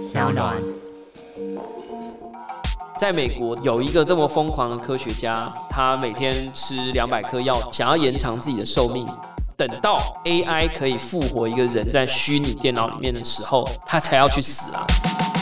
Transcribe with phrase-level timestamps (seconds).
[0.00, 0.56] 小暖。
[2.98, 9.06] 在美国有一个这么疯狂的科学家，他每天吃两百颗药，想要延长自己的寿命。
[9.58, 14.86] 等到 AI 可以复活一个人在虚拟电脑里面的时候，他才要去死啊！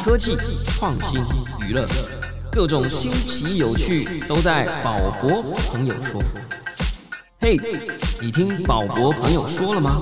[0.05, 1.23] 科技创新
[1.69, 1.87] 娱乐，
[2.51, 5.41] 各种新奇有趣都在宝博
[5.71, 6.21] 朋友说。
[7.41, 7.57] 嘿，
[8.21, 10.01] 你听宝博朋友说了吗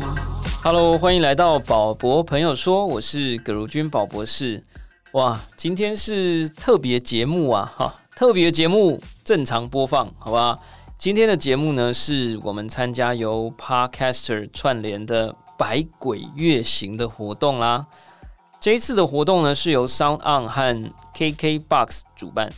[0.67, 4.65] ？Hello，欢迎来到宝博朋友说，我是葛如君宝博士。
[5.13, 10.59] 哇，今天是特别节目啊，哈，特别节目正常播放，好吧？
[10.99, 17.87] 今天的节目呢，是我们参加由 Podcaster 串联的百鬼月行的活动啦。
[18.59, 22.51] 这一次的活动呢，是由 Sound On 和 KKBox 主办。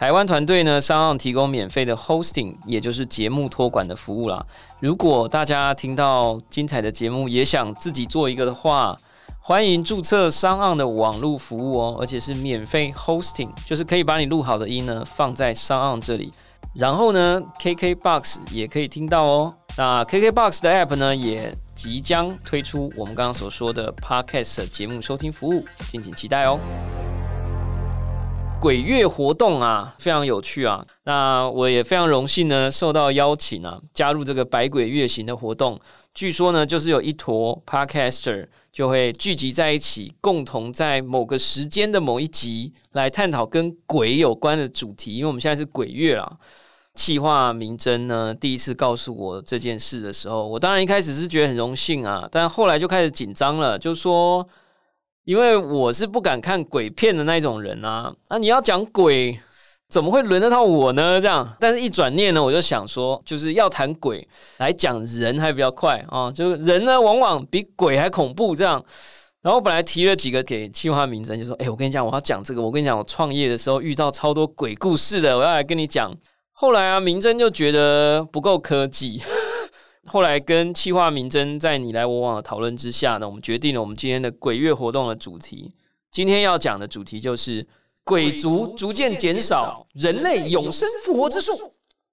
[0.00, 4.42] 台湾团队呢，Sound On 提供免费的 hosting，也就是节目托管的服务啦。
[4.78, 8.96] 如果大家听到精彩的节目，也想自己做一个的话，
[9.40, 16.32] 欢迎注册 Sound On 的网络服务哦，而且是免费 hosting，就是可以把你录好的音呢放在 Sound On 这里。
[16.72, 19.54] 然后呢，KKBOX 也可以听到哦。
[19.76, 26.58] 那 KKBOX 的 App 呢，也即将推出我们刚刚所说的 Podcast 节目收听服务，敬请期待哦。
[28.60, 30.84] 鬼月活动啊，非常有趣啊。
[31.04, 35.80] 那我也非常荣幸呢，受到邀请啊，加入这个百鬼月行的活动。
[36.12, 45.14] 据说呢，就是有一坨 Podcaster 就会聚集在一起，共同在某个时间的某一集来探讨跟鬼有关的主题。
[45.14, 46.30] 因为我们现在是鬼月啊。
[46.96, 54.46] 气化明真呢，第一次告诉我这件事的时候，我当然一开始是觉得很荣幸啊，但后来就开始紧张了，就说，
[55.30, 59.38] 因为我是不敢看鬼片的那种人啊，那你要讲鬼，
[59.88, 61.20] 怎么会轮得到我呢？
[61.20, 68.84] 这样，但是一转念呢，我就想说，就是要谈鬼来讲人还比较快啊，就是人呢往往比鬼还恐怖这样。
[69.40, 76.12] 然后我本来提了几个给气化明真，就说，哎，我跟你讲，我要讲这个，我跟你讲，我创业的时候遇到超多鬼故事的，我要来跟你讲。
[76.50, 79.22] 后来啊，明真就觉得不够科技。
[80.06, 85.72] 后来跟气化明真在你来我往的讨论之下呢，我们决定了我们今天的鬼月活动的主题。
[86.10, 87.66] 今天要讲的主题就是
[88.02, 91.52] 鬼族逐渐减少，人类永生复活之术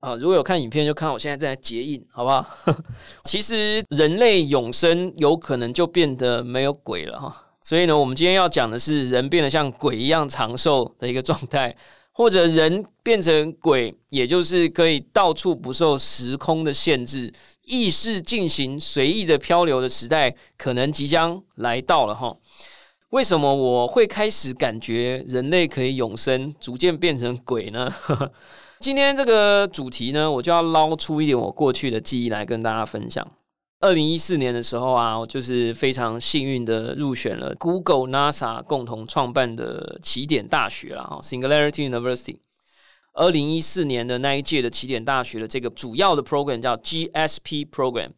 [0.02, 0.16] 啊！
[0.16, 2.46] 如果有看影片，就看我现在正在结印，好不好？
[3.26, 7.44] 其实人类永生有可能就变得没有鬼了哈。
[7.62, 11.76] 所以呢，我们今天要讲的是人变得像鬼一样长寿的一个状态。
[12.12, 17.31] 或者人变成鬼，也就是可以到处不受时空的限制，
[17.67, 22.35] 意识进行随意的漂流的时代，可能即将来到了哈。
[23.09, 27.94] 为什么我会开始感觉人类可以永生，逐渐变成鬼呢？
[28.79, 33.25] 今天这个主题呢，我就要捞出一点我过去的记忆来跟大家分享。
[33.79, 42.38] 二零一四年的时候啊，我就是非常幸运的入选了 Google、NASA 共同创办的起点大学了哈，Singularity University。
[43.17, 48.11] 二零一四年的那一届的起点大学的这个主要的 program 叫 GSP program，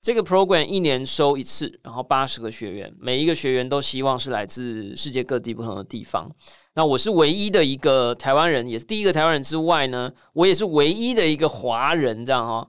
[0.00, 6.30] 这个 program 一年收一次，然后八十个学员，每一个学员都希望是来自世界各地不同的地方。
[6.74, 12.68] 那我是唯一的一个台湾人，也是第一个台湾人之外呢，我也是唯一的一个华人，这样哈。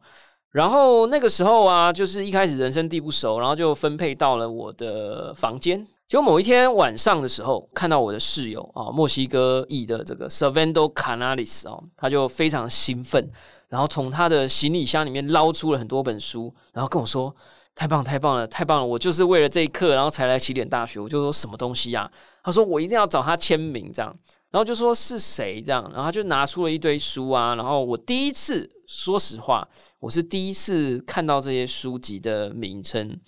[0.52, 5.85] 然后那个时候啊，就是一开始人生地不熟，然后就分配到了我的房间。
[6.08, 13.28] 就某一天晚上的时候，看到我的室友啊，墨西哥裔的这个 Servando Canales 哦，他就非常兴奋，
[13.70, 17.36] 然后从他的行李箱里面捞出了很多本书，然后跟我说
[17.74, 18.86] ：“太棒，太棒了，太棒了！
[18.86, 22.10] 我就是为了这一刻，然后才来起点大学。”我就说：“什么东西呀？”
[22.44, 24.16] 他说：“我一定要找他签名。”这样，
[24.52, 29.68] 然后就说是谁这样，然后他就拿出了一堆书啊，然后我第一次，说实话。
[30.00, 33.20] 我是第一次看到这些书籍的名称，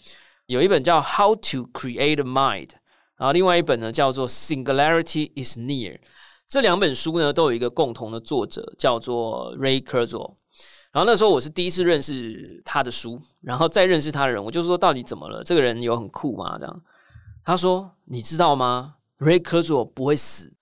[0.48, 2.68] 有一本叫《How to Create a Mind》，
[3.18, 5.96] 然后另外一本呢叫做《Singularity Is Near》。
[6.48, 10.38] 这两本书呢都有一个共同的作者，叫做 Ray k u r z o l。
[10.94, 15.44] 然后那时候我是第一次认识他的书，然后再认识他的人，我就说到底怎么了？
[15.44, 16.58] 这个人有很酷吗？
[16.58, 16.82] 这样
[17.44, 20.54] 他说：“你知道吗？Ray k u r z o l 不会死。”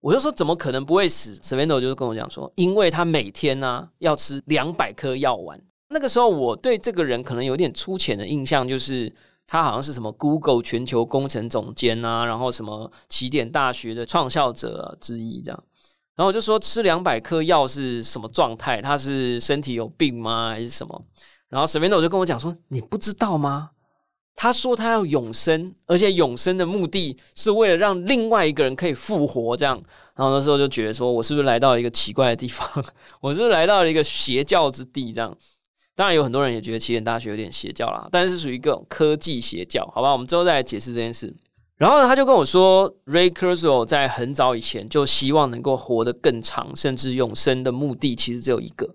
[0.00, 5.60] 我就说怎么可能不会死 Savendo 就是跟我讲说，因为他每天呢要吃两百颗药丸。
[5.88, 9.12] 那个时候我对这个人可能有点粗浅的印象，就是
[9.46, 15.64] 他好像是什么 Google 全球工程总监啊，然后什么起点大学的创校者之一这样。
[16.16, 18.80] 然后我就说吃两百颗药是什么状态？
[18.80, 20.48] 他是身体有病吗？
[20.48, 21.04] 还是什么？
[21.48, 23.70] 然后 Sveno 就跟我讲说，你不知道吗？
[24.34, 29.56] 他说他要永生，而且永生的目的是为了让另外一个人可以复活。
[29.56, 29.82] 这样，
[30.14, 32.68] 然后那时候就觉得说，我是不是来到一个奇怪的地方？
[33.20, 35.12] 我是不是来到了一个邪教之地？
[35.12, 35.36] 这样，
[35.96, 39.84] 当然有很多人也觉得起点大学有点邪教啦，但是属于一个科技邪教。
[39.94, 41.34] 好吧，我们之后再来解释这件事。
[41.78, 48.94] 然后呢，他就跟我说，Ray Kurzweil 在很早以前就希望能够活得更长，甚至永生的目的其实只有一个，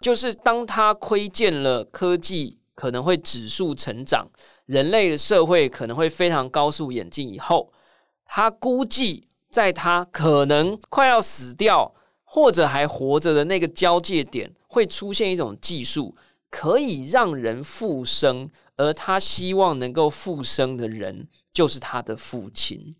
[0.00, 4.26] 就是当他窥见了科技可能会指数成长，
[4.66, 7.72] 人类的社会可能会非常高速演进以后，
[8.24, 11.94] 他估计在他可能快要死掉
[12.24, 16.16] 或者还活着的那个交界点，会出现一种技术，
[16.54, 21.26] 可以让人复生，而他希望能够复生的人。
[21.52, 22.94] 就是他的父亲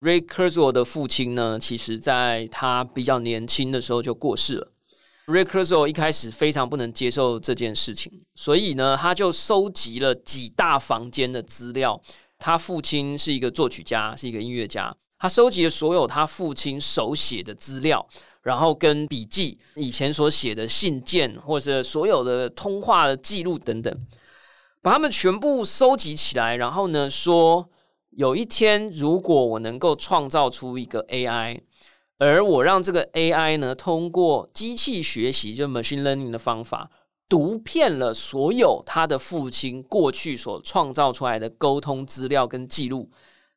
[0.00, 4.72] ，Ray Kurzweil 的父亲呢，其实在他比较年轻的时候就过世了。
[5.26, 12.00] Ray Kurzow 一开始非常不能接受这件事情，所以呢，他就收集了几大房间的资料。
[12.38, 18.08] 他父亲是一个作曲家，是一个音乐家，他收集了所有他父亲手写的资料，
[18.48, 23.94] 然后跟笔记、以前所写的信件，或者所有的通话的记录等等，
[24.82, 27.68] 把他们全部收集起来，然后呢说。
[28.16, 31.60] 有一天，如果我能够创造出一个 AI，
[32.18, 36.90] 而我让这个 AI 呢，通过机器学习，就 machine learning 的方法，
[37.28, 43.08] 读遍了所有他的父亲过去所创造出来的沟通资料跟记录，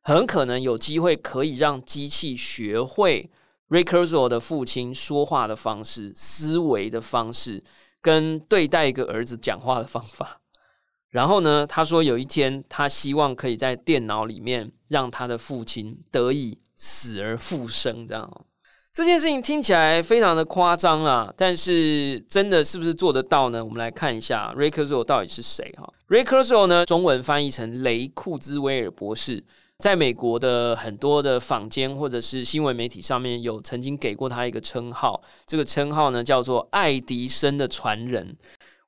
[0.02, 3.32] 很可能有机会可以让机器学会
[3.72, 7.64] Ray Kurzweil 的父亲说话的方式、思维的方式，
[8.02, 10.42] 跟对待一个儿子讲话的方法。
[11.10, 11.66] 然后呢？
[11.66, 18.06] 他说有一天，他希望可以在电脑里面让他的父亲得以死而复生。
[18.06, 18.46] 这样，
[18.92, 21.34] 这件事情听起来非常的夸张啊！
[21.38, 23.64] 但是真的是不是做得到呢？
[23.64, 29.44] 我们来看一下 Ray Kurzweil 到底是谁哈？Ray Kurzweil 呢，中文翻译成雷库兹威尔博士，
[29.82, 38.38] 在美国的很多的坊间或者是新闻媒体上面有曾经给过他一个称号，这个称号呢叫做爱迪生的传人。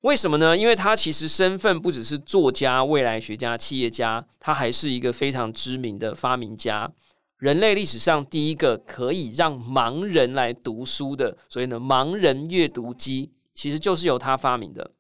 [0.01, 0.55] 为什么呢？
[0.55, 6.91] 因为他其实身份不只是作家、未来学家、企业家，他还是一个非常知名的发明家。
[7.37, 14.91] 人类历史上第一个可以让盲人来读书的，所以呢，盲人阅读机其实就是由他发明的。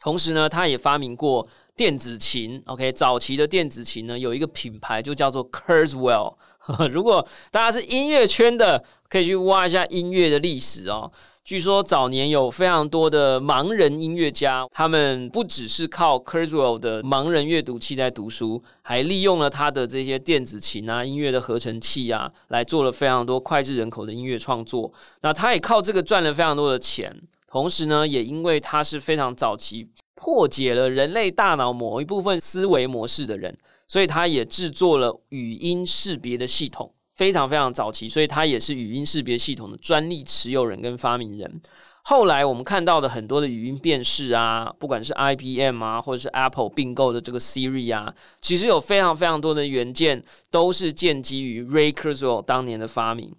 [0.00, 1.46] 同时呢，他也发明过
[1.76, 2.62] 电子琴。
[2.66, 6.34] OK，早期的电子琴呢，有一个品牌就叫做 Kurzweil。
[6.92, 11.10] 如果大家是音乐圈的，可以去挖一下音乐的历史哦。
[11.44, 24.92] 据说早年有非常多的盲人音乐家，他们不只是靠 Kurzweil 的盲人阅读器在读书，还利用了他的这些电子琴啊、音乐的合成器啊，来做了非常多脍炙人口的音乐创作。
[25.22, 27.12] 那他也靠这个赚了非常多的钱，
[27.48, 29.88] 同时呢，也因为他是非常早期
[30.22, 33.58] 破解了人类大脑某一部分思维模式的人，
[33.88, 36.94] 所以他也制作了语音识别的系统。
[37.16, 41.60] 非常非常早期，所以他也是语音识别系统的专利持有人跟发明人。
[42.04, 50.22] 后来我们看到的很多的语音辨识啊，不管是 IBM 啊，或者是 Apple 并购的这个 Siri 啊，其实有非常非常多的元件
[50.52, 53.34] 都是建基于 Ray Kurzweil 当年的发明。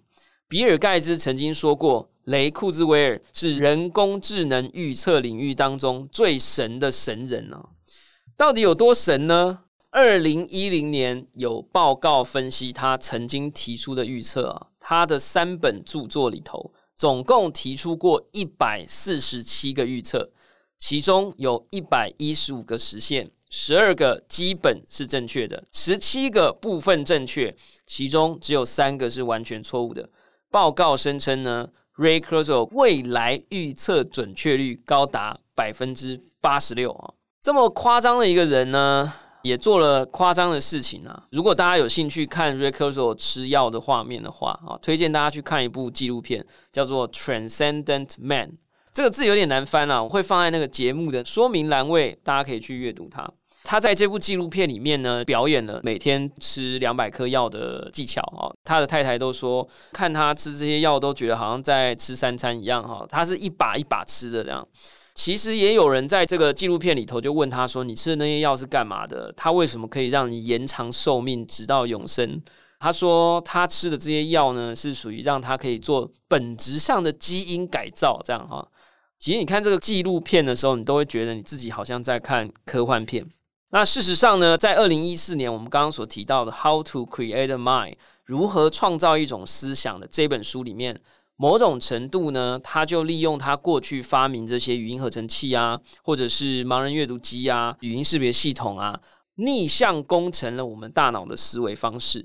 [0.48, 7.68] 比尔盖茨曾经说过，雷库兹威尔是人工智能预测领域当中最神的神人啊！
[8.36, 9.60] 到底有多神呢？
[9.90, 20.32] 二零一零年有报告分析他曾经提出的预测啊，他的三本著作里头总共提出过一百四十七个预测，
[20.78, 27.54] 其中有一百一十五个实现，十二个基本是正确的，十七个部分正确，
[27.86, 30.08] 其中只有三个是完全错误的。
[30.50, 39.12] 报告声称呢，Ray Kurzweil 未来预测准确率高达百分之八十六啊，这么夸张的一个人呢？
[39.42, 41.24] 也做了夸张的事情啊！
[41.30, 48.48] 如果大家有兴趣看 Ray Kurzweil 吃药的画面的话啊，推荐大家去看一部纪录片，叫做《Transcendent Man》。
[48.94, 53.30] 这个字有点难翻啊，我会放在那个节目的说明栏位，大家可以去阅读它。
[53.64, 58.52] 他在这部纪录片里面呢，表演了每天吃两百颗药的技巧啊。
[58.62, 63.06] 他的太太都说，看他吃这些药，都觉得好像在吃三餐一样哈。
[63.08, 64.64] 他是一把一把吃的这样。
[65.14, 69.32] 其实也有人在这个纪录片里头就问他说：“你吃的那些药是干嘛的？
[69.36, 72.42] 它为什么可以让你延长寿命，直到永生？”
[72.80, 78.68] 他说：“他吃的这些药呢，是属于让他可以做本质上的基因改造，这样哈。”
[79.18, 83.24] 其实你看这个纪录片的时候，你都会觉得你自己好像在看科幻片。
[83.74, 87.90] 那事实上呢，在二零一四年我们刚刚所提到的《How to Create a Mind》
[88.24, 91.00] 如何创造一种思想的这本书里面。
[91.34, 99.00] 某种程度呢，他就利用他过去发明这些语音合成器啊，或者是盲人阅读机啊、语音识别系统啊，
[99.34, 102.24] 逆向工程了我们大脑的思维方式。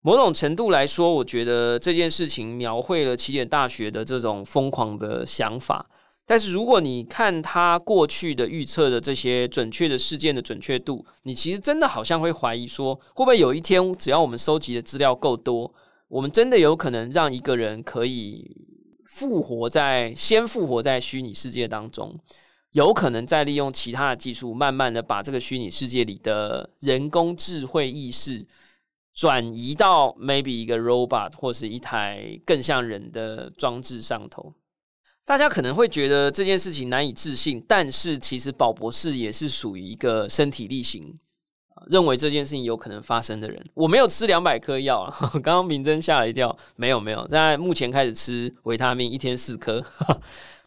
[0.00, 5.90] 某种程度来说，我觉得这件事情描绘了起点大学的这种疯狂的想法，
[6.28, 15.72] 但是如果你看他过去的预测的这些准确的事件的准确度，你其实真的好像会怀疑说，会不会有一天，只要我们收集的资料够多，
[16.08, 18.50] 我们真的有可能让一个人可以
[19.04, 22.18] 复活在先复活在虚拟世界当中。
[22.72, 28.46] 有可能再利用其他的技术，慢慢的把这个虚拟世界里的人工智慧意识
[29.14, 34.52] 转移到 maybe 一个 robot 或是一台更像人的装置上头。
[35.26, 41.14] 大家可能会觉得这件事情难以置信，但是其实宝博士也是属于一个身体力行，
[41.88, 43.62] 认为这件事情有可能发生的人。
[43.74, 47.26] 我没有吃两百颗药啊，刚刚明真吓了一跳，没有没有。
[47.30, 49.84] 那目前开始吃维他命，一天四颗，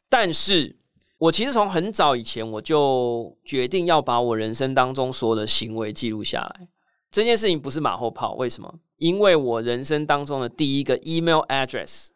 [0.09, 0.75] 但是。
[1.19, 6.69] 我其实从很早以前我就决定要把我人生当中所有的行为记录下来。
[7.11, 8.73] 这件事情不是马后炮，为什么？
[8.95, 12.07] 因为我人生当中的第一个 email address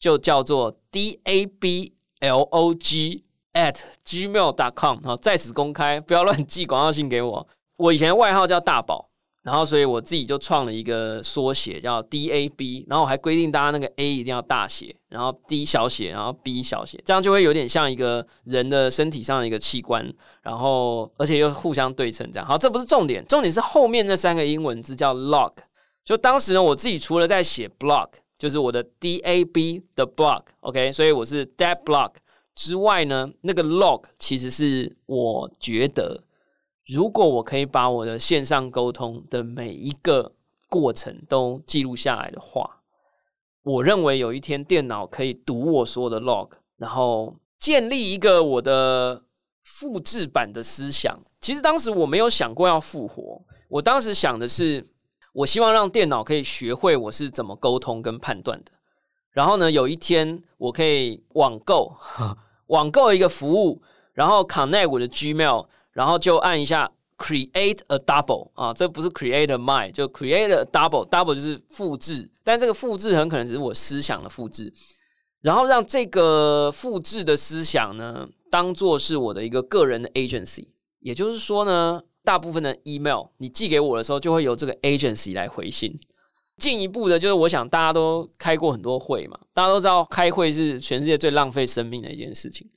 [0.00, 7.46] 就叫做 d a b l o g at gmail dot com 好，在此公开，不要乱寄广告信给我。
[7.76, 9.06] 我以前外号叫大宝。
[9.42, 12.84] 然后，所以我自己就创了一个缩写，叫 DAB。
[12.86, 20.06] 然后我还规定大家那个 A 一定要大写，然后 D 小写，然后 B 小写，这样就会有点像一个人的身体上的一个器官。
[20.42, 22.46] 然后，而且又互相对称，这样。
[22.46, 25.54] 好，这不是重点，重点是后面那三个英文字叫 log。
[26.04, 28.08] 就当时呢，我自己除了在写 blog，
[28.40, 32.10] 就是我的 DAB 的 blog，OK，所以我是 that blog
[32.54, 36.24] 之外呢，那个 log 其实是我觉得。
[36.86, 40.32] 如果我可以把我的线上沟通的每一个
[40.68, 42.80] 过程都记录下来的话，
[43.62, 49.22] 我认为有一天电脑可以读我所有的 log，然后建立一个我的
[49.62, 51.20] 复制版的思想。
[51.40, 54.84] 其实当时我没有想过要复活，我当时想的是，
[55.40, 58.72] 我希望让电脑可以学会我是怎么沟通跟判断的。
[59.32, 61.96] 然后呢，有一天我可以网购
[62.68, 63.80] 网购一个服务，
[64.12, 65.66] 然后 connect 我的 Gmail。
[65.92, 74.72] 然后就按一下 create a double 啊，这不是 create a mind，就 create a double，double 就是复制，但这个复制很可能只是我思想的复制。
[75.42, 80.68] 然后让这个复制的思想呢，当做是我的一个个人的 agency，
[81.00, 85.98] 也就是说呢，大部分的 email 你寄给我的时候，就会由这个 agency 来回信。
[86.58, 92.68] 进一步的，就是我想大家都开过很多会嘛，大家都知道开会是全世界最浪费生命的一件事情。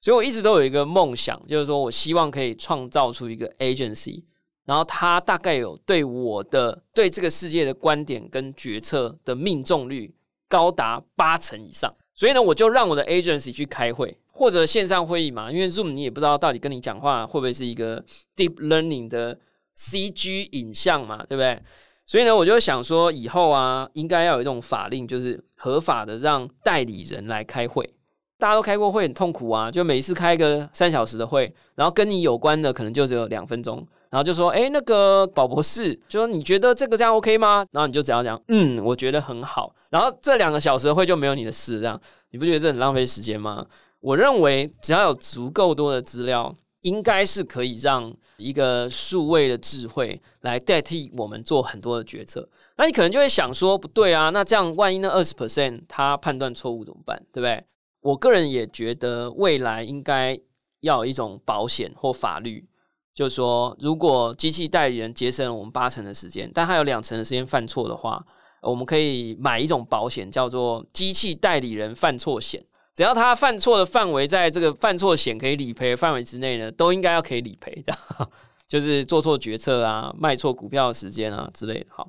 [0.00, 4.24] 所以我一直都有一个梦想，就是说我希望可以创造出一个 agency，
[4.64, 10.12] 然后它大概有对我的对这个世界的观点跟决策的命中率
[10.48, 11.94] 高达八成以上。
[12.20, 18.04] 所以呢，我就让我的 agency 去开会或者线上会议嘛，因为 Zoom 你也不知道到底跟你讲话会不会是一个
[18.36, 19.38] deep learning 的
[19.74, 21.58] CG 影像嘛，对不对？
[22.04, 27.90] 所以呢，我就想说以后啊，应该要有一种法令，就是合法的让代理人来开会。
[28.38, 37.64] 大家都开过会很痛苦啊，就每一次开个三小时的会，然后跟你有关的可能就只有两分钟，然后就说，哎，那个宝博士，就说你觉得这个这样 OK 吗？
[37.70, 39.74] 然后你就只要讲，嗯，我觉得很好。
[39.88, 42.00] 然后这两个小时会就没有你的事，这样
[42.30, 43.64] 你不觉得这很浪费时间吗？
[44.00, 52.48] 我认为只要有足够多的资料，应该是可以让一个数位的智慧来代替我们做很多的决策。
[52.76, 57.16] 那你可能就会想说，不对啊，那这样万一那二十 percent 他判断错误怎么办？
[57.32, 57.62] 对不对？
[58.00, 60.40] 我个人也觉得，未来应该
[60.80, 62.66] 要有一种保险或法律，
[63.14, 68.24] 就是说，如果机器代理人节省了我们八成的时间，但他有两成的时间犯错的话，
[68.62, 72.64] 我们可以买一种保险，叫做机器代理人犯错险。
[72.94, 77.94] 只要他犯错的范围在这个犯错险可以理赔的范围之内呢，都应该要可以理赔的。
[78.68, 81.86] 就是做错决策啊、卖错股票的时间啊之类的。
[81.90, 82.08] 好，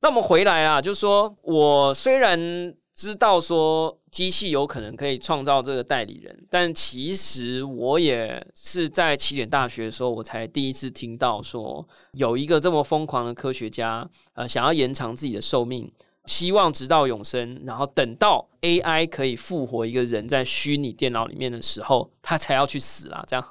[0.00, 2.74] 那我们回来啊，就是说我虽然。
[2.96, 15.92] 知道说机器有可能可以创造这个代理人，但其实我也是在起点大学的时候，我才第一次听到说有一个这么疯狂的科学家，呃，想要延长自己的寿命，
[16.24, 23.22] 希望直到永生，然后等到 AI 可以复活一个人在虚拟电脑里面的时候，他才要去死啦。
[23.28, 23.46] 这样，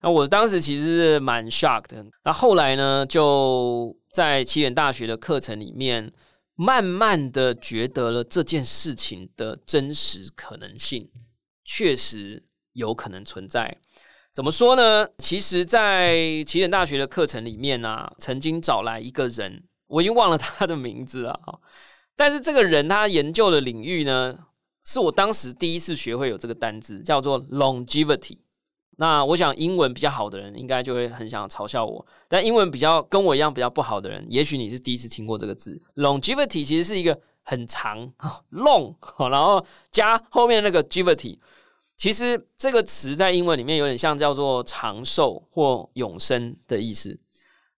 [0.00, 2.02] 那我当时其实是蛮 shock 的。
[2.24, 6.10] 那后来呢，就在起点大学的课程里面。
[6.62, 11.10] 慢慢的觉得了这件事情的真实可能性，
[11.64, 13.78] 确实有可能存在。
[14.30, 15.08] 怎么说呢？
[15.20, 21.58] 其实，在起点大学的课程里面呢，曾经找来一个人，我已经忘了他的名字了哈。
[22.14, 24.38] 但是这个人他研究的领域呢，
[24.84, 28.36] 是我当时第一次学会有这个单字，叫做 longevity。
[29.00, 35.80] 那我想英文比较好的人应该就会很想嘲笑我，但英文比较跟我一样比较不好的人，也许你是第一次听过这个字。
[35.96, 38.12] longevity 其实是一个很长
[38.52, 38.94] long，
[39.30, 41.38] 然后加后面那个 gevity，
[41.96, 47.18] 其实这个词在英文里面有点像叫做长寿或永生的意思。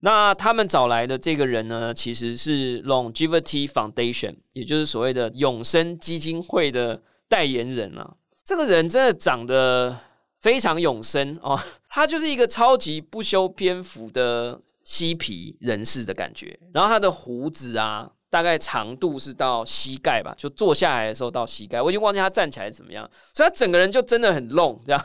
[0.00, 8.16] 那他们找来的这个人呢，其实是 Longevity Foundation，也就是所谓的永生基金会的代言人啊。
[8.44, 9.96] 这个人真的长得
[10.42, 11.58] 非常永生哦，
[11.88, 16.58] 他就是一个超级不修边幅的嬉皮人士的感觉。
[16.74, 21.80] 然后他的胡子啊，大概长度是到膝盖吧，就坐下来的时候到膝盖。
[21.80, 25.04] 我已经忘记他站起来怎么样，所以他整个人就真的很 long，这样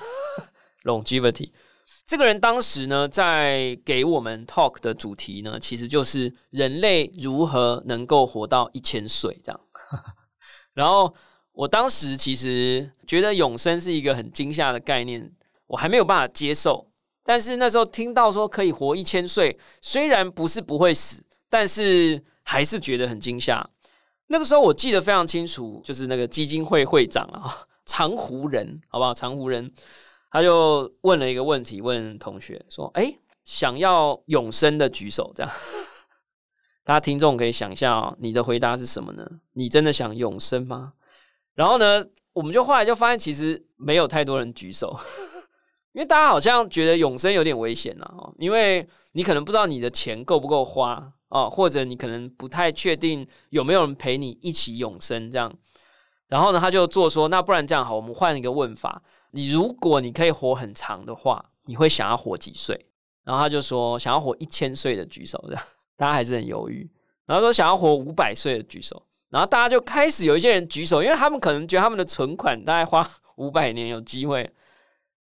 [0.84, 1.51] Longevity。
[2.08, 9.62] 这个人当时呢，在给我们 talk 的主题呢，其实就是人类如何能够活到一千岁这样。
[10.74, 11.13] 然后
[11.58, 15.32] 我当时其实觉得永生是一个很惊吓的概念，
[15.66, 16.88] 我还没有办法接受。
[17.24, 23.68] 但是那时候听到说可以活一千岁，虽然不是不会死，但是还是觉得很惊吓。
[24.28, 29.12] 那个时候我记得非常清楚，就是那个基金会会长啊，长湖人，好不好？
[29.12, 29.74] 长湖人。
[30.30, 33.12] 他就问了一个问题，问同学说：“哎，
[33.46, 35.52] 想要永生的举手。”这样，
[36.86, 39.28] 大家听众可以想一下哦，你的回答是什么呢？
[39.54, 40.94] 你真的想永生吗？
[41.58, 44.96] 然后呢，我们就后来就发现，其实没有太多人举手，
[45.94, 55.52] 因为大家好像觉得永生有点危险呐，哦，因为你可能不知道你的钱够不够花哦，或者你可能不太确定有没有人陪你一起永生这样。
[56.28, 62.80] 然后呢，他就做说：“那不然这样好，我们换一个问法。”你如果你可以活很长的话，你会想要活几岁？
[63.24, 65.64] 然后他就说想要活一千岁的举手，这样
[65.96, 66.88] 大家还是很犹豫。
[67.26, 74.50] 然后说想要活五百岁的举手，然后大家就开始有一些人举手，因为他们可能觉得他们的存款大概花 五百年有机会。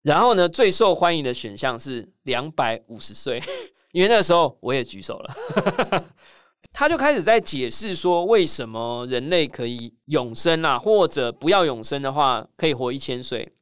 [0.03, 3.43] 然后呢，最受欢迎的选项是两百五十岁，
[3.91, 6.05] 因为那时候我也举手了。
[6.73, 13.53] 他就开始在解释说，为什么人类可以永生啊，或者不要永生的话，可以活一千岁。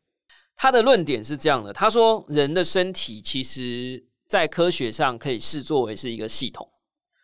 [0.56, 6.68] 他的论点是这样的：他说，人的身体其实在科学上可以视作为是一个系统，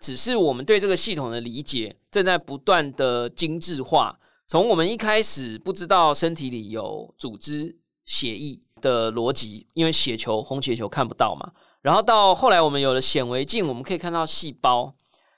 [0.00, 4.18] 只是我们对这个系统的理解正在不断的精致化。
[4.48, 14.92] 从我们一开始不知道身体里有组织、血液的逻辑，因为血球、红血球看不到嘛，然后到后来我们有了显微镜，我们可以看到细胞。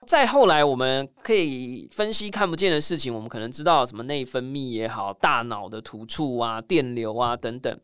[0.07, 7.79] 再后来，我们可以分析看不见的事情，我们可能知道什么内分泌也好，大脑的突触啊、电流啊等等。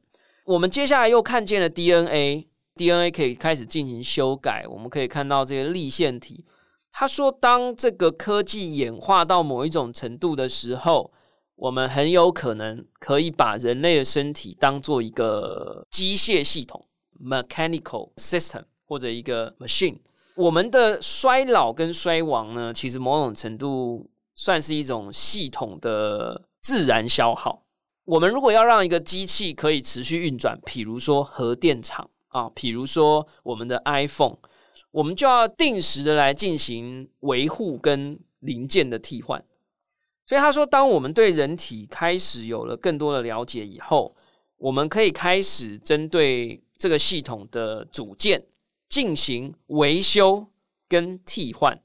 [0.44, 6.44] 我们接下来又看见了 DNA，DNA 可以开始进行修改，我们可以看到这些立腺体。
[7.00, 11.12] 他说，当这个科技演化到某一种程度的时候，
[11.54, 16.84] 我们很有可能可以把人类的身体当做一个机械系统
[17.22, 20.00] （mechanical system） 或者一个 machine。
[20.34, 27.62] 我们的衰老跟衰亡呢，其实某种程度算是一种系统的自然消耗。
[28.06, 34.38] 我们如果要让一个机器可以持续运转，譬如说核电厂啊，譬如说我们的 iPhone，
[34.98, 39.44] 我们就要定时的来进行维护跟零件的替换。
[40.26, 44.16] 所以他说，当我们对人体开始有了更多的了解以后，
[44.56, 48.44] 我们可以开始针对这个系统的组件。
[48.88, 50.46] 进行维修
[50.88, 51.78] 跟替换，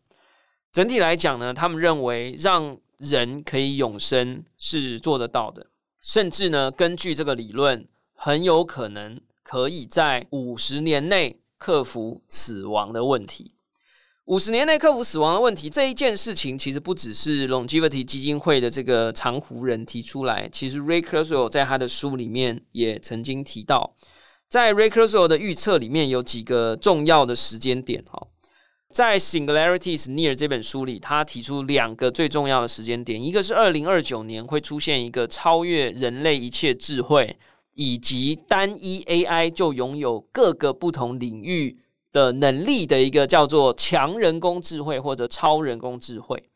[0.71, 5.67] 整体来讲呢，他们认为让人可以永生是做得到的，
[6.01, 13.53] 甚至呢，根据这个理论，很有可能可以在五十年内克服死亡的问题。
[14.25, 23.95] 五十年内克服死亡的问题这一件事情，其实不只是 Longevity 基金会的这个长湖人提出来，其实 Ray Kurzweil 在他的书里面也曾经提到。
[24.49, 28.27] 在 Ray Kurzweil 的预测里面有几个重要的时间点哈，
[28.91, 37.37] 在 Singularities Near 这本书里，他提出两个最重要的时间点，一个是二零二九年会出现一个超越人类一切智慧，
[37.73, 41.77] 以及单一 AI 就拥有各个不同领域
[42.11, 46.49] 的能力的一个叫做强人工智慧或者超人工智慧。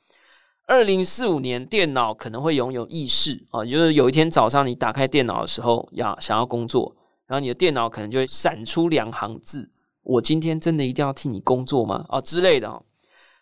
[0.67, 6.93] 二零四五年，电脑可能会拥有意识啊，就是有一天早上你打开电脑的时候，要想要工作。
[7.25, 9.69] 然后你的电脑可能就会闪出两行字
[10.03, 12.82] ：“我今天真的一定要替你工作吗？”啊之类的。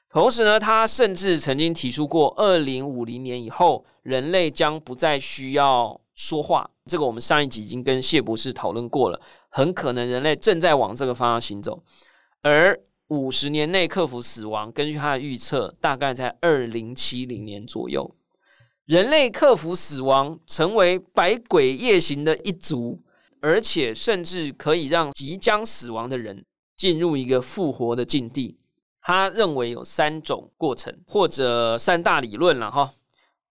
[0.09, 6.69] 同时呢，他甚至曾经提出过，二零五零年以后，人类将不再需要说话。
[6.87, 9.21] 这个我们上一集已经跟谢博士讨论过了。
[9.49, 11.83] 很可能人类正在往这个方向行走，
[12.41, 18.15] 而五十年内克服死亡，根据他的预测，大概在二零七零年左右，
[18.85, 23.01] 人类克服死亡，成为百鬼夜行的一族。
[23.41, 26.43] 而且甚至可以让即将死亡的人
[26.75, 28.57] 进入一个复活的境地。
[28.99, 32.91] 他认为有三种过程或者三大理论了哈。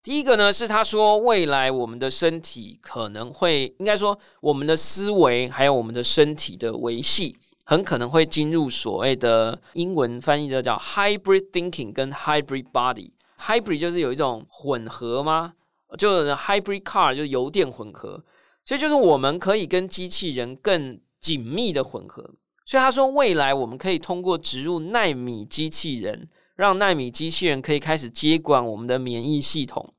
[0.04, 13.12] 第一个呢是他说，未来我们的身体可能会，应该说我们的思维还有我们的身体的维系，很可能会进入所谓的英文翻译的叫 hybrid thinking 跟 hybrid body。
[13.40, 15.54] hybrid 就是有一种混合吗？
[15.96, 18.22] 就 hybrid car 就是油电混合，
[18.62, 22.22] 所以就是我们可以跟机器人更紧密的混合。
[22.66, 26.28] 所以他说，未来我们可以通过植入纳米机器人。
[26.56, 29.92] 让纳米机器人可以开始接管我们的免疫系统。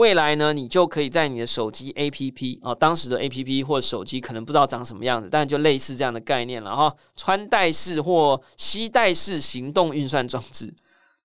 [0.00, 6.96] 未来呢，你就可以在你的手机 APP 啊，当时的 APP 或手机可能不知道长什么样子，但就类似这样的概念了哈。
[7.14, 10.72] 穿戴式或膝带式行动运算装置，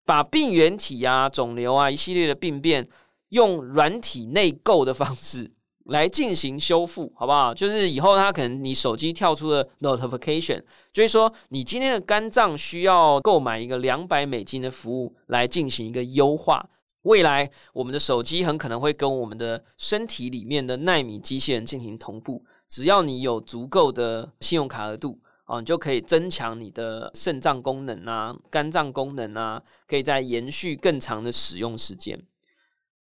[0.03, 2.85] 把病原体啊、肿瘤啊一系列的病变，
[3.29, 5.49] 用软体内购的方式。
[5.85, 7.53] 来进行修复，好不好？
[7.53, 10.59] 就是以后它可能你手机跳出了 notification，
[10.91, 16.67] 就是说你今天的肝脏需要购买一个两百美金的服务来进行一个优化。
[17.05, 32.19] 未来我们的手机很可能会跟我们的身体里面的纳米机器人进行同步，只要你有足够的信用卡额度啊，你就可以增强你的肾脏功能啊、肝脏功能啊，可以再延续更长的使用时间。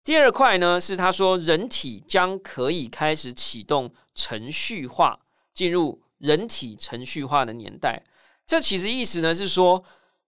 [0.02, 5.20] 第二块呢，是他说人体将可以开始启动程序化，
[5.54, 8.02] 进入人体程序化的年代。
[8.44, 9.84] 这其实意思呢是说，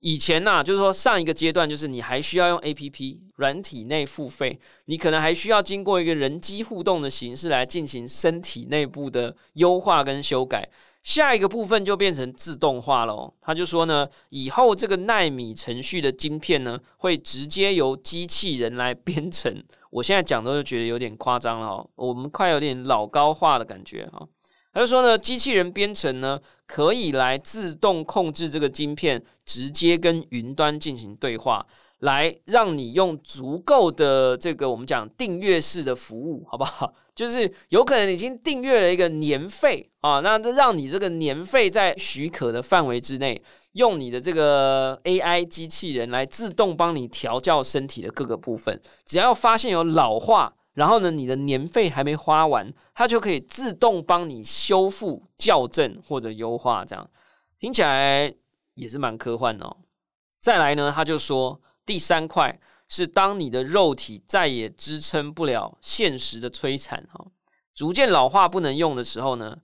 [0.07, 10.69] 以前呐，就是说上一个阶段，就是你还需要用 A P P 软体内付费，你可能还需要经过一个人机互动的形式来进行身体内部的优化跟修改。
[11.03, 13.33] 下一个部分就变成自动化了。
[13.41, 19.65] 他就说呢，以后这个纳米程序的晶片呢，会直接由机器人来编程。
[19.89, 24.29] 我现在讲都觉得有点夸张了哦，我们快有点老高化的感觉哈。
[24.75, 31.65] 他就说呢，机器人编程呢，可以来自动控制这个晶片，直接跟云端进行对话。
[32.01, 36.93] 来让你用足够的这个我们讲订阅式的服务，好不好？
[37.15, 43.41] 就是有可能已经订阅了一个年费啊，那就让你这个年费在许可的范围之内，
[43.73, 48.79] 用你的这个 AI 机器人来自动帮你调教身体的各个部分。
[49.07, 56.85] 只要发现有老化，然后呢，你的年费还没花完，它就可以自动帮你修复、校正或者优化。
[56.85, 57.11] 这样
[57.59, 58.35] 听起来
[58.75, 59.79] 也是蛮科幻哦。
[60.39, 61.61] 再来呢，他就说。
[61.87, 62.59] 第三块
[62.89, 67.27] 是当你的肉体再也支撑不了现实的摧残哈，
[67.75, 69.59] 逐渐老化不能用的时候呢，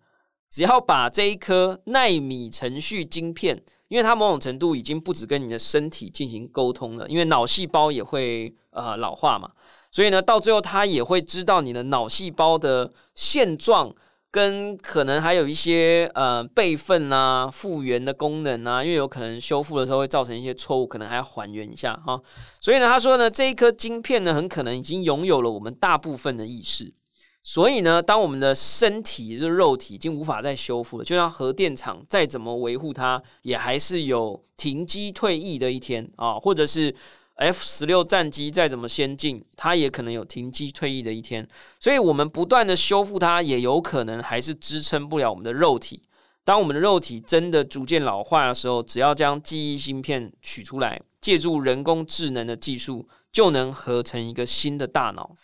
[0.50, 9.50] 只要把这一颗纳米程序晶片，因为它某种程度已经不止跟你的身体进行沟通了，因为脑细胞也会呃老化嘛，
[9.90, 13.94] 所以呢，到最后它也会知道你的脑细胞的现状。
[14.32, 22.16] 跟可能还有一些呃备份啊、复原的功能啊，因为有可能修复的时候会造成一些错误，可能还要还原一下哈。
[22.60, 26.94] 所以呢，他说呢，这一颗晶片呢，很可能已经拥有了我们大部分的意识。
[27.42, 36.94] 所以呢，当我们的身体的肉体已经无法再修复了，就像核电厂再怎么维护它，也还是有停机退役的一天啊，或者是。
[37.40, 41.48] F 十六战机再怎么先进，它也可能有停机退役的一天，
[41.78, 46.02] 所以我们不断的修复它，也有可能还是支撑不了我们的肉体。
[46.44, 55.34] 当我们的肉体真的逐渐老化的时候，只要将记忆芯片取出来，借助人工智能的技术，就能合成一个新的大脑。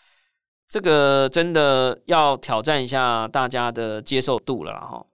[0.68, 5.06] 这个真的要挑战一下大家的接受度了哈。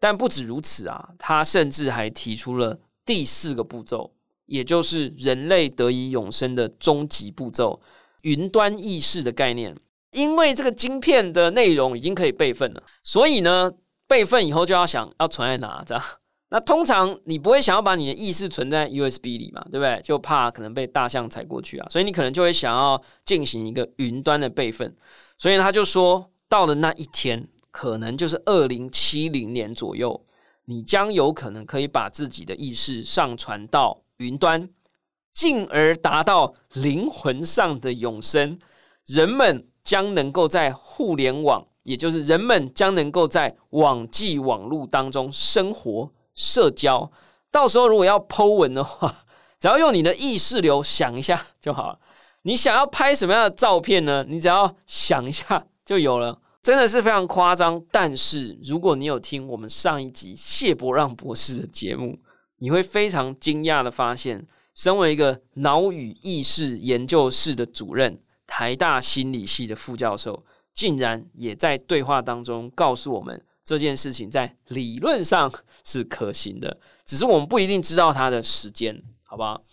[0.00, 4.14] 但不止如此啊，他甚至还提出了第四个步骤。
[4.46, 7.80] 也就是人类得以永生的终极步骤——
[8.22, 9.76] 云端意识的概念。
[10.12, 13.72] 因为这个晶片的内容已经可以备份了，所以呢，
[14.06, 15.82] 备份以后就要想要存在哪？
[15.86, 16.04] 这样，
[16.50, 19.64] 那通常你不会想要把你的意识存在 USB 里嘛？
[19.72, 19.98] 对不对？
[20.04, 24.94] 就怕可能被大象踩过去啊，所以你可能就会想要进行一个云端的备份。
[25.38, 30.26] 所以他就说，到了那一天，可能就是二零七零年左右，
[30.66, 34.01] 你将有可能可以把自己的意识上传到。
[34.18, 34.68] 云端，
[35.32, 38.58] 进而达到灵魂上的永生，
[39.06, 47.10] 人们将能够在互联网，也就是人们将能够在网际网络当中生活、社交。
[47.50, 49.24] 到时候如果要剖文的话，
[49.58, 51.98] 只要用你的意识流想一下就好了。
[52.42, 54.24] 你想要拍什么样的照片呢？
[54.28, 57.82] 你只要想一下就有了，真的是非常夸张。
[57.90, 62.18] 但是如果你有听我们上一集谢伯让博士的节目。
[62.62, 79.64] 你会非常惊讶的发现，身为一个脑与意识研究室的主任，台大心理系的副教授，竟然也在对话当中告诉我们，这件事情在理论上 是可行的，只是我们不一定知道它的时间，好不好？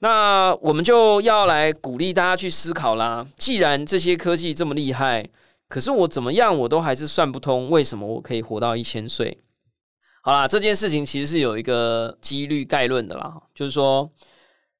[0.00, 3.24] 那我们就要来鼓励大家去思考啦。
[3.36, 5.24] 既然这些科技这么厉害，
[5.68, 9.38] 可是我怎么样我都还是算不通，为什么我可以活到一千岁？
[10.26, 14.10] 好啦，这件事情其实是有一个几率概论的啦，就是说，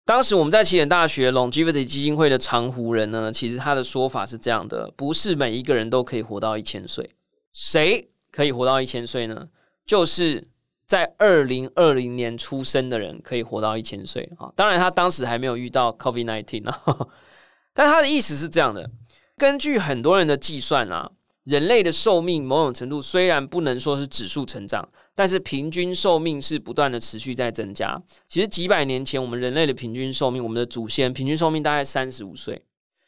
[0.03, 7.11] 当时我们在起点大学 Longevity 基金会的长湖人呢，其实他的说法是这样的：不是每一个人都可以活到一千岁。
[7.53, 9.49] 谁可以活到一千岁呢？
[9.85, 10.49] 就是
[10.87, 14.51] 在二零二零年出生的人可以活到一千岁啊。
[14.57, 16.81] 当然，他当时还没有遇到 COVID nineteen 啊。
[17.75, 18.91] 但他的意思是这样的：
[19.37, 21.11] 根据很多人的计算啊，
[21.43, 24.89] 人类的寿命某种程度虽然不能说是指数成长。
[25.15, 28.01] 但是平均寿命是不断的持续在增加。
[28.29, 32.63] 其实几百年前，我们人类的平均寿命，我们的祖先平均寿命大概三十五岁。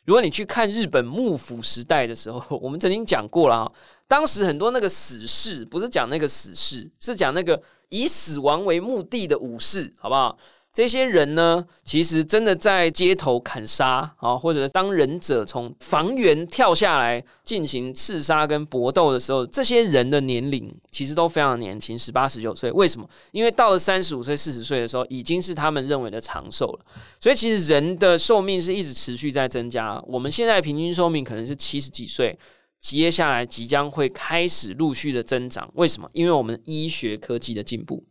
[0.05, 3.73] 如果你去看日本幕府时代的时候， 我们曾经讲过了啊，
[4.07, 10.39] 当时很多那个死士，不是讲那个死士，是讲那个以死亡为目的的武士，好不好？
[10.77, 22.71] 这些人呢，其实真的在街头砍杀啊，或者当忍者从房檐跳下来进行刺杀跟搏斗的时候，这些人的年龄其实都非常年轻，十八十九岁。
[22.73, 23.09] 为什么？
[23.33, 26.81] 因为到了三十五岁、四十岁的时候，已经是他们认为的长寿了。
[27.19, 29.99] 所以，其实人的寿命是一直持续在增加。
[30.07, 32.39] 我们现在平均寿命可能是七十几岁，
[32.79, 35.67] 接下来即将会开始陆续的增长。
[35.77, 36.07] 为什么？
[36.13, 38.05] 因为我们医学科技的进步。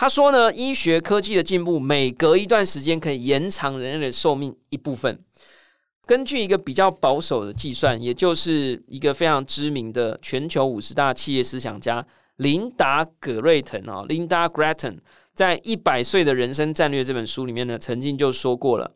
[0.00, 5.18] 他说呢，医学科技的进步，每隔一段时间可以延长人类的寿命一部分。
[6.06, 12.06] 根据一个比较保守的计算，也就是一个非常知名的全球五十大企业思想家
[12.36, 14.98] 琳达·葛瑞腾啊，Linda Grattan，
[15.34, 18.92] 在《一百岁的人生战略》这本书里面呢，曾经就说过了：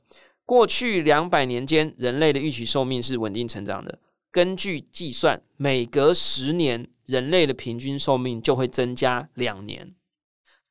[0.46, 3.98] 过去两百年间，人类的预期寿命是稳定成长的。
[4.30, 9.92] 根据计算，每隔十年，人类的平均寿命就会增加两年。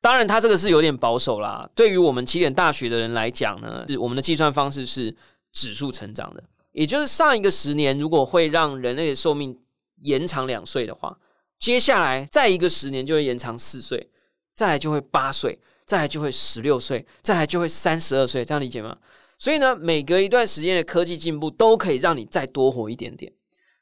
[0.02, 1.70] 当然，它这个是有点保守啦。
[1.76, 5.16] 对于我们起点大学的人来讲呢，我们的计算方式是
[5.52, 9.56] 指数成长的，也就是上一个十年如果会让人类的寿命
[10.02, 11.16] 延长两岁的话，
[11.56, 14.10] 接下来再一个十年就会延长四岁，
[14.56, 18.98] 再来就会八岁，再来就会十六岁，再来就会三十二岁，这样理解吗？
[19.38, 23.32] 所以呢，每隔一段时间的科技进步都可以让你再多活一点点。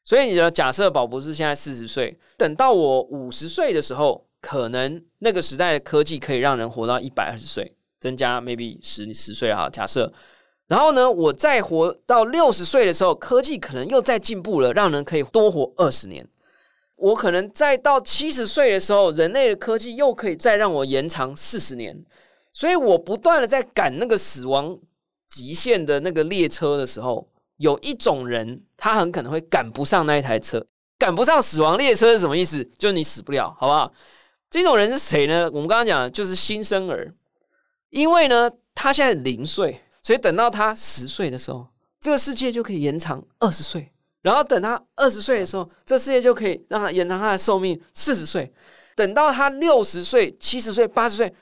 [0.05, 4.27] 所以你的假设，宝博士现在四十岁，等到我五十岁的时候。
[4.41, 9.69] 可能那个时代的科技可以让人活到一百二十岁，增加 maybe 十十岁哈。
[9.71, 10.13] 假设，
[10.67, 16.27] 然后呢，我再活到六十岁的时候，科技可能又再进步了，让人可以多活二十年。
[16.97, 22.05] 我可能再到七十岁的时候，人类的科技又可以再让我延长四十年。
[22.53, 24.79] 所以我不断的在赶那个死亡
[25.27, 27.27] 极限的那个列车的时候，
[27.57, 30.67] 有一种人，他很可能会赶不上那一台车，
[30.99, 32.63] 赶不上死亡列车是什么意思？
[32.79, 33.93] 就是你死不了，好不好？
[34.51, 35.49] 这种人是谁呢？
[35.53, 37.15] 我们刚刚讲就是新生儿，
[37.91, 41.65] 因为呢，他现在零岁，所以等到他十岁的时候，
[42.01, 43.81] 这个世界就可以延长二十岁；
[44.23, 48.45] 然后等他二十岁的时候，这世界就可以让他延长他的寿命四十岁；
[48.97, 51.33] 等到他六十岁、七十岁、八十岁，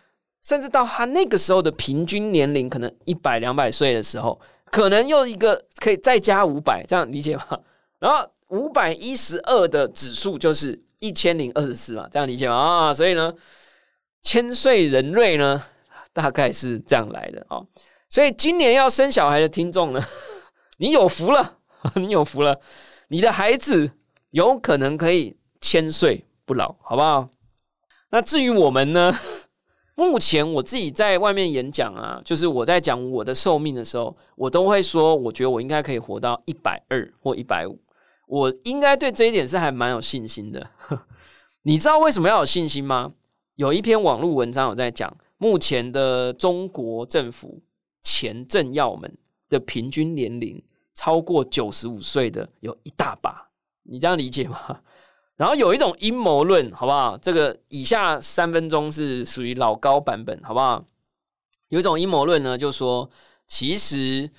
[0.43, 4.39] 甚至到他那个时候的平均年龄可能一百、两百岁的时候，
[4.71, 7.59] 可能又一个可以再加五百，这样理解吗？
[7.99, 10.83] 然后五百一十二的指数就是。
[11.01, 12.55] 一千零二十四嘛，这样理解吗？
[12.55, 13.33] 啊，所以呢，
[14.23, 15.63] 千岁人瑞呢，
[16.13, 17.63] 大概是这样来的啊。
[18.11, 20.03] 所以今年要生小孩的听众呢，
[20.79, 21.59] 你有福了，
[21.97, 22.59] 你有福了，
[23.09, 23.91] 你的孩子
[24.31, 27.29] 有可能可以千岁不老，好不好？
[28.11, 29.15] 那至于我们呢，
[29.95, 37.79] 目前我自己在外面演讲啊，就是我在讲我的寿命的时候，我都会说，我觉得我应该可以活到一百二或一百五。
[38.29, 40.71] 我应该对这一点是还蛮有信心的。
[41.63, 43.13] 你知道为什么要有信心吗？
[43.57, 47.61] 有一篇网络文章有在讲，目前的中国政府
[48.03, 49.13] 前政要们
[49.49, 50.63] 的平均年龄
[50.95, 53.49] 超过九十五岁的有一大把，
[53.83, 54.81] 你这样理解吗？
[55.37, 57.17] 然后有一种阴谋论，好不好？
[57.17, 60.85] 这个以下三分钟是属于老高版本，好不好？
[61.69, 63.11] 有一种阴谋论呢，就说
[63.47, 64.31] 其实。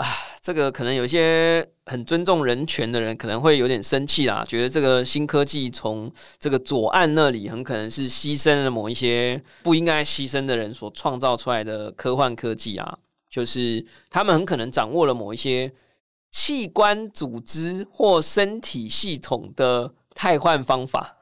[0.00, 15.70] 啊，这个可能有些很尊重人权的人可能会有点生气啦，觉得这个新科技从这个左岸那里很可能是牺牲了某一些不应该牺牲的人所创造出来的科幻科技啊，就是他们很可能掌握了某一些
[16.30, 21.14] 器官组织或身体系统的替换方法，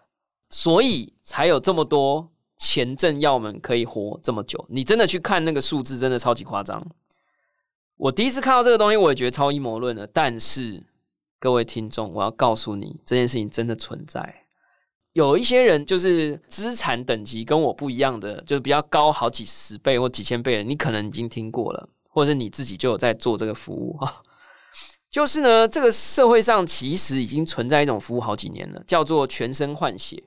[0.51, 4.65] 所以才有这么多前政要们可以活这么久。
[4.69, 6.81] 你真的去看那个数字，真的超级夸张。
[7.99, 10.07] 我第一次看到这个东西，我也觉得超阴谋论的。
[10.07, 10.81] 但是
[11.41, 14.47] 各位听众，我要告诉你，这件事情真的存在。
[15.15, 21.89] 有一些人就是资产等级跟我不一样的，就是比较高好几十倍或几千倍的，你可能已经听过了。
[22.11, 24.23] 或者是你自己就有在做这个服务啊。
[25.11, 30.23] 就是呢，这个社会上其实已经存在一种服务好几年了，叫做全身换血。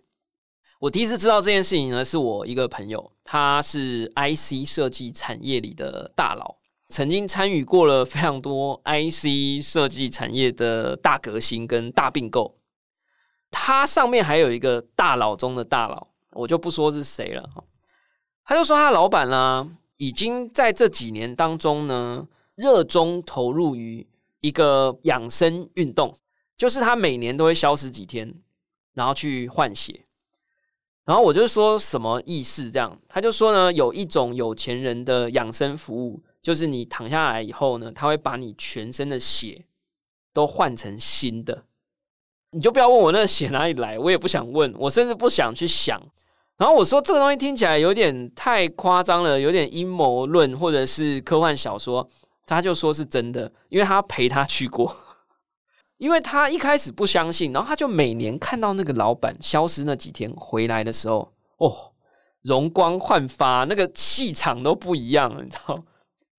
[0.79, 6.55] 我第一次知道这件事情呢，是我一个朋友，他是 IC 设计产业里的大佬，
[6.91, 12.57] 曾经参与过了 非常多 IC 设计产业的大革新跟大并购。
[13.49, 17.49] 他上面还有一个大佬中的大佬，我就不说是谁了。
[18.43, 24.07] 他就说他老板呢，已经在这几年当中呢，热衷投入于
[24.41, 26.17] 一个养生运动，
[26.57, 28.33] 就是他每年都会消失几天，
[28.93, 30.05] 然后去换血。
[31.03, 32.71] 然后我就说什么意思？
[32.71, 39.65] 这样他就说呢，有一种有钱人的养生服务，就是你躺下来以后呢，他会把你全身的血
[40.33, 41.65] 都换成新的。
[42.51, 46.01] 你就不要问我那血哪里来，我也不想问，我甚至不想去想。
[46.57, 52.07] 然后我说这个东西听起来有点太夸张了，有点阴谋论或者是科幻小说。
[52.45, 54.93] 他就说是真的，因为他陪他去过，
[55.97, 61.93] 因为他一开始不相信，然后他就每年看到那个老板消失那几天回来的时候，哦，
[62.41, 65.81] 容光焕发，那个气场都不一样了，你知道？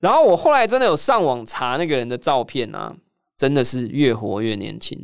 [0.03, 2.93] 然后我后来真的有上网查那个人的照片啊，
[3.37, 4.99] 真的是越活越年轻。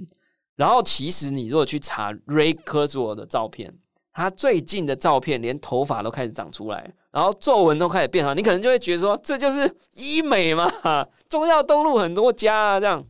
[0.56, 3.72] 然后，其实你如果去查 Ray k u r z w o 的照片，
[4.12, 10.68] 他最近的照片连头发都开始长出来，然后皱纹都开始变好，你可能就会觉得说，这就是医美嘛？
[11.30, 13.06] 中药登录很多家啊，这样。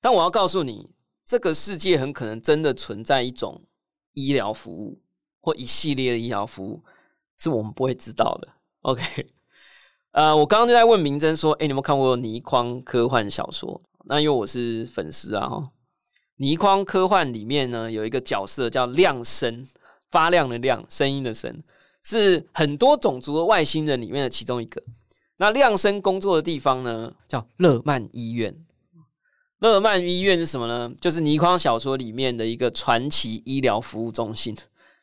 [0.00, 0.92] 但我要告诉你，
[1.26, 3.60] 这个世界很可能真的存在一种
[4.12, 5.02] 医疗服务
[5.40, 6.84] 或一系列的医疗服务，
[7.36, 8.48] 是我们不会知道的。
[8.82, 9.02] OK，
[10.12, 13.80] 呃，我刚刚就在问明真说，哎，你有没有看过倪匡科幻小说？
[14.06, 15.70] 那因为我是粉丝啊，哈。
[16.36, 19.66] 倪匡科幻里面呢，有一个角色叫亮声，
[20.10, 21.62] 发亮的亮，声音的声，
[22.02, 24.82] 是很多种族的外星人里面的其中一个。
[25.36, 28.64] 那亮声工作的地方呢，叫勒曼医院。
[29.58, 30.90] 勒曼医院是什么呢？
[31.00, 34.56] 就是倪匡小说里面的一个传奇医疗服务中心，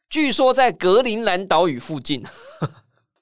[0.10, 2.24] 据说在格陵兰岛屿附近。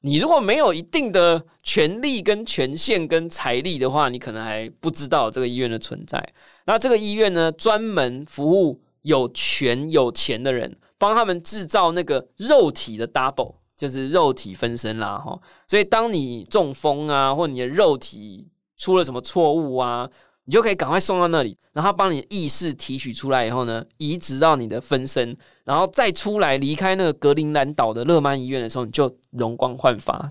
[0.06, 6.22] 你如果没有一定的权力、跟权限、跟财力的话，你可能还不知道这个医院的存在。
[6.66, 15.40] 那这个医院呢，专门服务有权有钱的人，帮他们制造那个肉体的 double，就是肉体分身啦，哈。
[15.70, 20.10] 所以当你中风啊，或你的肉体出了什么错误啊，
[20.46, 30.30] 你就可以赶快送到那里，然后帮你意识提取出来以后呢，移植到你的分身，然后再出来离开那个格陵兰岛的勒曼医院的时候，你就容光焕发，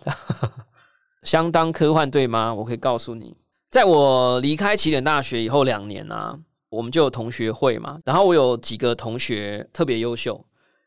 [1.23, 2.53] 相当科幻，对吗？
[2.53, 3.37] 我可以告诉你。
[3.71, 7.99] 在我离开起点大学以后两年啊，我们就有同学会嘛。
[8.05, 10.45] 然后我有几个同学特别优秀，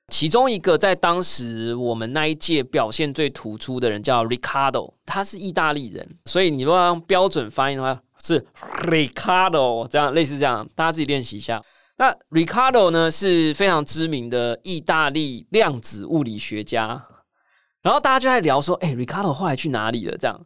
[0.09, 8.45] 其中一个在当时我们那一届表现最突出的人叫 Ricardo，他是意大利人，所以你如果用标准发音的话是
[8.83, 11.61] Ricardo，这样类似这样，大家自己练习一下。
[11.97, 17.05] 那 Ricardo 呢是非常知名的意大利量子物理学家，
[17.81, 20.17] 然后大家就在聊说，哎，Ricardo 后来去哪里了？
[20.17, 20.45] 这样。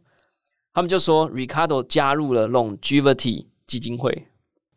[0.72, 4.28] 他们就说，Ricardo 加入了 Longevity 基金会，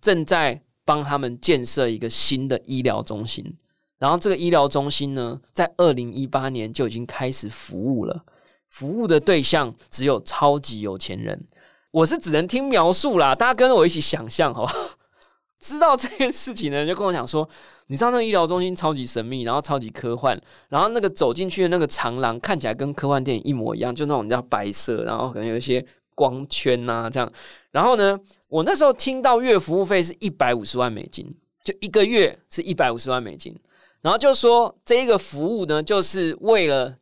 [0.02, 3.58] 正在帮他们建设一个新的医疗中心。
[4.00, 8.26] 然后这个医疗中心呢，在二零一八年就已经开始服务了。
[8.70, 11.48] 服务的对象只有超级有钱人。
[11.94, 14.76] 我是只能听描述啦，大家跟我一起想象，好不好？
[15.62, 17.48] 知道这件事情呢，就跟我讲说，
[17.86, 20.38] 你知道那个医疗中心超级神秘，然后超级科幻，
[20.70, 27.32] 然后那个走进去的那个长廊看起来跟科幻电影一模一样，就那种叫白色，然后可能有一些光圈呐这样。
[27.70, 31.32] 然后呢，我那时候听到月服务费是一百五十万美金，
[31.64, 33.56] 就一个月是一百五十万美金，
[34.02, 36.98] 然后就说这一个服务呢，就是为了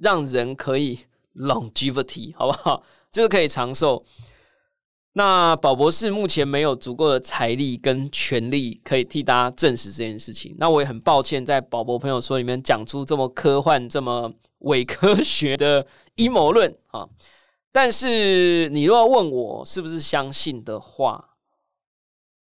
[0.00, 0.98] 让人可以
[1.36, 2.82] longevity，好不好？
[3.12, 4.04] 就是可以长寿。
[5.14, 10.56] 那宝博士目前没有足够的财力跟权力可以替大家证实这件事情。
[10.58, 17.06] 那我也很抱歉，在宝博朋友说里面讲出这么科幻、这么伪科学的阴谋论啊。
[17.70, 21.36] 但是你若要问我是不是相信的话，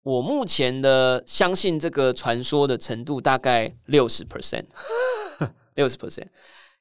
[0.05, 4.67] 我目前的相信这个传说的程度大概六十 percent，
[5.75, 6.29] 六十 percent，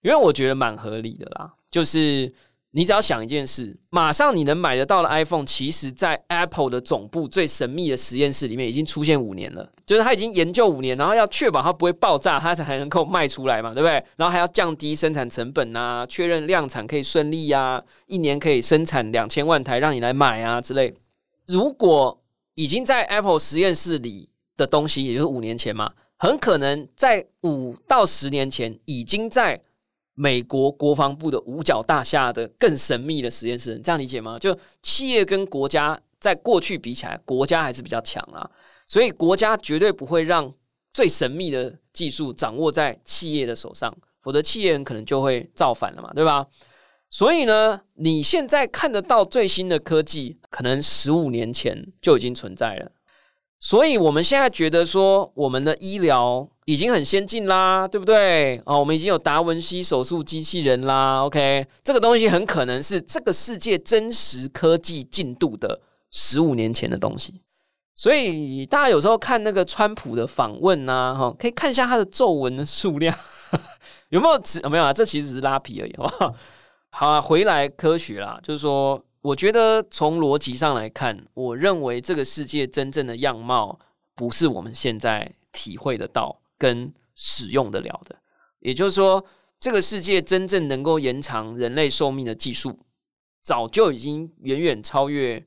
[0.01, 2.31] 因为我觉得蛮合理的啦，就是。
[2.71, 9.67] 你只要想一件事，马上你能买得到的 iPhone，其实，在 Apple 的总部最神秘的实验室里面已经出现五年了。
[9.87, 13.93] 就是他已经研究五年，然后要确保它不会爆炸，它才能够卖出来嘛，对不对？
[14.17, 20.93] 然后还要降低生产成本啊，确认量产可以顺利呀，一年可以生产两千万台让你来买啊之类。
[21.47, 22.21] 如果
[22.53, 29.59] 已经在 Apple 实验室里的东西，也就是五年前嘛，很可能在五到十年前已经在。
[30.21, 34.37] 美国国防部的五角大厦的更神秘的实验室，这样理解吗？
[34.37, 34.53] 就
[34.83, 38.51] 企业跟国家在过去比起来，国家还是比较强啊，
[38.85, 40.53] 所以国家绝对不会让
[40.91, 46.45] 最神秘的技术掌握在企业的手上，否则企业人可能就会造反了嘛，对吧？
[47.09, 52.91] 所以呢，你现在看得到最新的科技，可能十五年前就已经存在了。
[53.61, 58.57] 所以我们现在觉得说，我们的医疗已经很先进啦，对不对？
[58.65, 61.25] 哦，我们已经有达文西手术机器人啦。
[61.25, 67.41] OK，这个东西很可能是这个世界真实科技进度的十五年前的东西。
[67.95, 73.13] 所以大家有时候看那个川普的访问呐，哈，可以看一下他的皱纹的数量
[74.07, 74.41] 有没有？
[74.63, 74.93] 有没有啊？
[74.93, 76.33] 这其实只是拉皮而已，好不好？
[76.91, 79.03] 好啊，回来科学啦，就是说。
[79.21, 83.77] 我觉得从逻辑上来看，我认为这个世界真正的样貌
[84.15, 88.15] 不是我们现在体会得到跟使用得了的。
[88.59, 89.25] 也就是说，
[89.59, 92.79] 这个世界真正能够延长人类寿命的技术，
[93.41, 95.45] 早就已经远远超越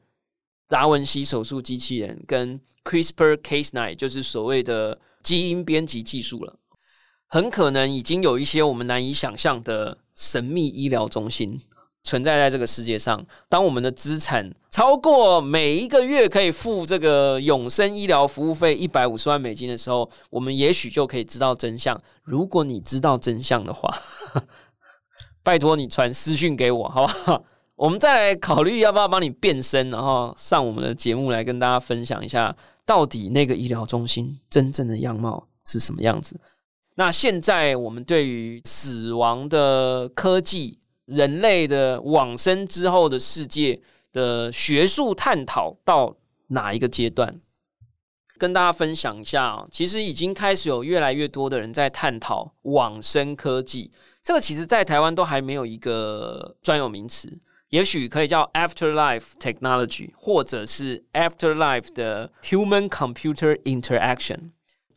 [0.69, 6.59] 达文西手术机器人跟 CRISPR-Cas9，就是所谓的基因编辑技术了。
[7.27, 11.63] 很可能已经有一些我们难以想象的神秘医疗中心。
[12.05, 13.25] 存在在这个世界上。
[13.49, 21.99] 当我们的资产超过每一个月可以付这个永生医疗服务费一百五十万美金的时候，我们也许就可以知道真相。
[22.25, 23.95] 如果你知道真相的话，
[25.43, 27.45] 拜托你传私讯给我，好不好？
[27.77, 32.55] 我们再来考虑要不要帮你变身，然后上我们的节目来跟大家分享一下，
[32.87, 36.41] 到底那个医疗中心真正的样貌是什么样子。
[36.95, 40.79] 那现在我们对于死亡的科技。
[41.13, 43.81] 人类的往生之后的世界
[44.13, 46.17] 的学术探讨到
[46.49, 47.41] 哪一个阶段？
[48.39, 53.93] 跟大家分享一下啊，其实已经开始有越来越多的人在探讨往生科技。
[54.23, 64.51] 这个其实，在台湾都还没有一个专有名词，也许可以叫 afterlife technology，或者是 afterlife 的 human computer interaction。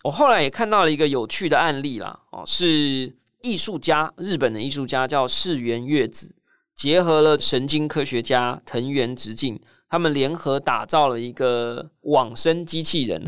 [0.04, 3.16] 我后来也看到了一个有趣的案例啦，哦，是。
[3.46, 6.36] 艺术家，日本的艺术家叫世原月子，
[6.76, 13.24] 结合了神经科学家藤原直进，他们联合打造了一个往生机器人。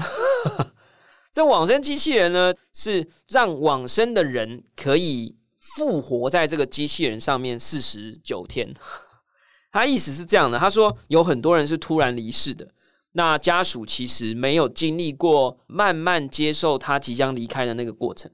[1.31, 8.73] 这往生机器人呢，是让往生的人可以复活在这个机器人上面四十九天。
[9.71, 12.67] 他意思是这样的，他说有很多人是突然离世的，
[13.11, 18.31] 那家属其实没有经历过慢慢接受他即将离开的那个过程。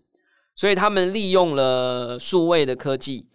[0.55, 3.25] 所以他们利用了数位的科技，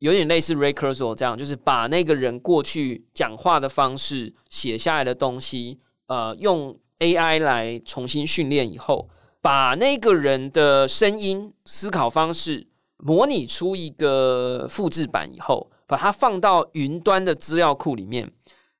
[0.00, 5.78] 有点类似 Ray Cursle 这样，就是把那个人过去讲话的方式写下来的东西，
[6.08, 9.08] 呃，用 AI 来重新训练以后，
[9.40, 12.66] 把那个人的声音、思考方式
[12.96, 18.30] 模拟出一个复制版以后，把它放到云端的资料库里面，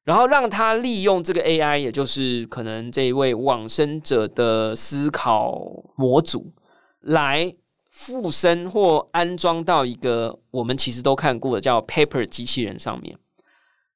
[0.02, 5.60] 然后让他利用这个 AI，也就是可能这一位往生者的思考
[5.94, 6.52] 模组。
[7.02, 7.54] 来
[7.90, 13.18] 附身或安装到一个我们其实都看过的叫 Paper 机器人上面，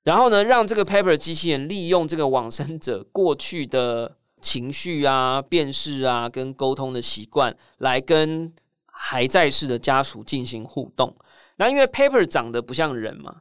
[0.02, 8.52] 然后呢，让这个 Paper 机器人利用这个往生者过去的情绪啊、辨识啊、跟沟通的习惯，来跟
[8.84, 11.16] 还在世的家属进行互动。
[11.56, 13.36] 那因为 Paper 长得不像人嘛，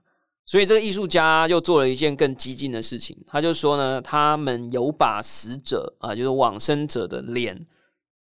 [0.46, 7.66] 所以这个艺术家又做了一件更激进的事情，他就说呢，他们有把死者啊，就是往生者的脸。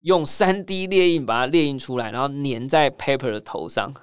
[0.01, 3.93] 用三 D 列印把它列印出来，然后粘在 paper 的头上。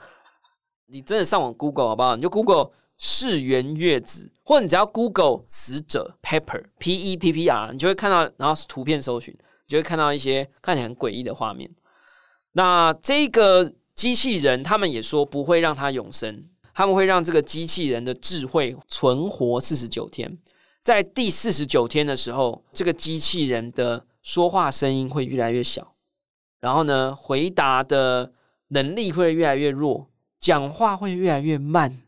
[0.86, 2.14] 你真的上网 Google 好不好？
[2.14, 11.70] 你就 Google 世原月子，或者你只要 Google 死者 paper P E P P R，你就会看到，然后图片搜寻，你就会看到一些看起来很诡异的画面。
[12.52, 20.38] 那这个机器人，他们也说不会让它永生，他们会让这个机器人的智慧存活四十九天，
[20.82, 25.94] 在第四十九天的时候，这个机器人的说话声音会越来越小。
[26.60, 28.32] 然后呢，回答的
[28.68, 30.08] 能力会越来越弱，
[30.40, 32.02] 讲话会越来越慢，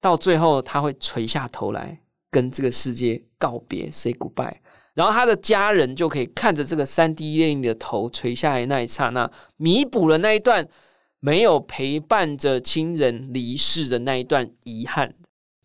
[0.00, 4.56] 到最后他会垂下头来跟这个世界告别，say goodbye。
[4.94, 10.66] 然后他的家人就可以看着这个三 D 电影的头垂下来那一刹那，弥补了那一段
[11.20, 15.14] 没有陪伴着亲人离世的那一段遗憾。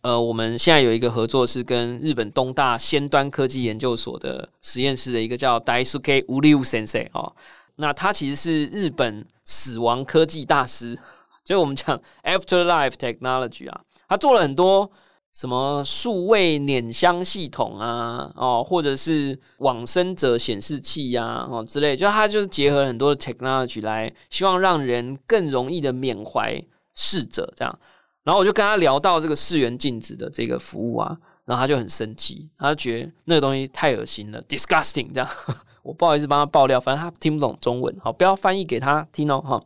[0.06, 7.36] 呃，我们现在有一个合作是跟日本东大先端科技研究所的实验室的一个叫 Daisuke Uliu Sensei 哦。
[7.78, 10.96] 那他其实是日本死亡科技大师，
[11.44, 14.92] 就我们讲 Afterlife Technology 啊，他做了很多
[15.34, 27.80] 什么数位碾香系统啊，哦，或者是往生者显示器呀，哦之类，就他就是结合很多 technology 来，希望让人更容易的缅怀逝者这样。
[28.26, 31.16] 然后我就跟他聊到这个四元镜子的这个服务啊，
[31.46, 35.30] 然后他就很生气，他就觉得那个东西太恶心了，disgusting 这样。
[35.84, 39.62] 我不好意思帮他爆料，反正他听不懂中文，好，不要翻译给他听哦，哈。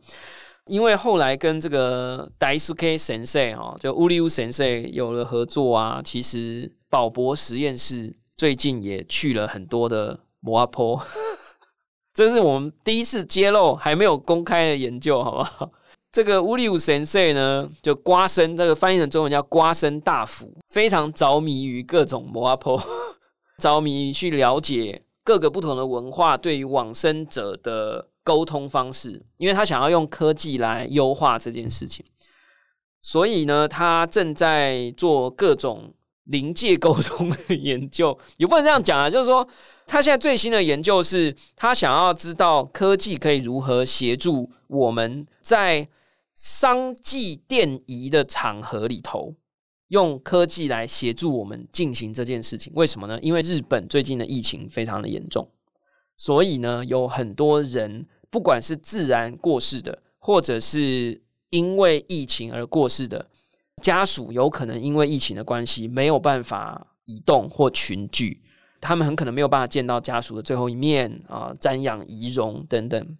[0.66, 11.02] 因为后来跟这个 Daisuke Sensei 哈，就乌利乌 Sensei 有了合作啊，其实宝博实验室最近也去了很多的摩阿坡，
[12.14, 15.72] 这是我们第一次揭露还没有公开的研究，好不好？
[16.12, 22.82] 这个乌利乌神社呢，就瓜生，这个翻译成中文叫瓜生大福，非常着迷于各种摩阿婆，
[23.58, 32.04] 着迷去了解各个不同的文化对于往生者的沟通方式，因为他想要用科技来优化这件事情，
[33.00, 35.94] 所以呢，他正在做各种
[36.24, 39.46] 临界沟通的研究，也不能这样讲啊，就是说，
[39.86, 45.88] 他现在最新的研究是他想要知道科技可以如何协助我们在。
[46.40, 49.34] 商祭电仪的场合里头，
[49.88, 53.18] 用科技来协助我们进行这件事情，为什么呢？
[53.20, 55.46] 因为日本最近的疫情非常的严重，
[56.16, 61.20] 所以呢，有很多人不管是自然过世的，或者是
[61.50, 63.28] 因为疫情而过世的
[63.82, 68.40] 家属，有可能因为疫情的关系没有办法移动或群聚，
[68.80, 73.18] 他们很可能没有办法见到家属的最后一面啊，瞻仰遗容等等。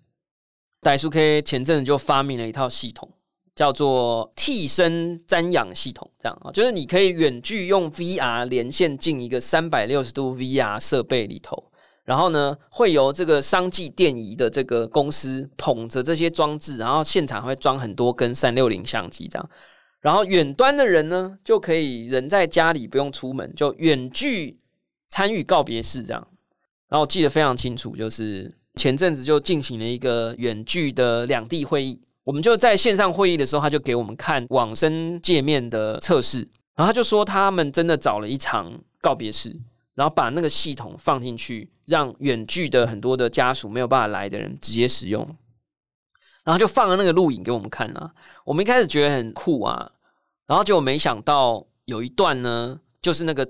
[0.83, 3.07] 代数 K 前阵子就发明了一套系统，
[3.55, 6.11] 叫做替身瞻仰系统。
[6.19, 11.71] 这样啊，就是你可以远距用 VR 连线进一个三百六十度 VR 设备里头，
[12.05, 19.51] 然后呢，会由这个商技电仪的这个公司捧着这些装置，然后现场会装很多根三六零相机，这样，
[20.01, 24.59] 然后远端的人呢，就可以人在家里不用出门，就远距
[25.11, 26.27] 参与告别式这样。
[26.89, 28.60] 然后我记得非常清楚，就是。
[28.77, 36.39] 前阵子就进行了一个远距的两地会议，我们就在线上会议的时候，他就给我们看往生界面的测试，
[36.77, 39.55] 然后他就说他们真的找了一场告别式，
[39.95, 45.27] 然后把那个系统放进去，让远距的很多的家属没有办法来的人直接使用，
[46.45, 48.13] 然后就放了那个录影给我们看啊。
[48.45, 49.91] 我们一开始觉得很酷啊，
[50.47, 53.49] 然后就没想到有一段呢，就是那个。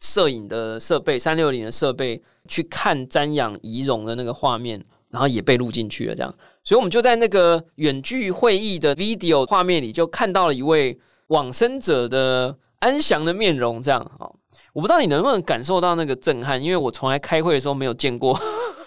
[0.00, 6.14] 摄影的设备，三六零的设备去看瞻仰仪容的那个画面，然后也被录进去了。
[6.14, 6.34] 这样，
[6.64, 13.82] 所以我们就在那个远距会议的 video 画面里，就看到了一位往生者的安详的面容。
[13.82, 14.24] 这样啊，
[14.72, 18.38] 我不知道你能不能感受到那个震撼，因为我从来开会的时候没有见过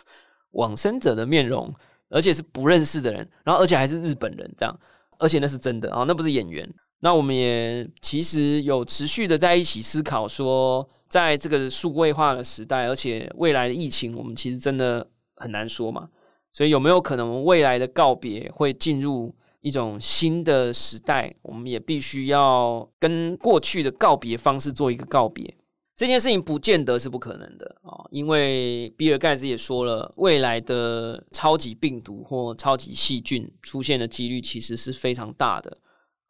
[0.53, 1.71] 往生者的面容，
[2.09, 4.79] 而且是不认识的人，然后而且还是日本人，这样，
[5.19, 6.67] 而且那是真的啊，那不是演员。
[7.01, 10.89] 那我们也其实有持续的在一起思考说。
[11.13, 16.09] 在这个数位化的时代，而且未来的疫情，我们其实真的很难说嘛。
[16.51, 21.31] 所以有没有可能未来的告别会进入一种新的时代？
[21.43, 25.55] 我们也必须要跟过去的告别方式做一个告别。
[25.95, 35.77] 这件事情不见得是不可能的啊，因为比尔盖茨也说了，未来的超级病毒或超级细菌出现的几率其实是非常大的。